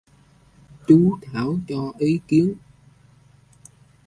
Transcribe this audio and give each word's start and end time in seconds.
Chú 0.87 1.17
Thảo 1.21 1.57
cho 1.67 1.91
ý 1.99 2.19
kiến 2.27 2.53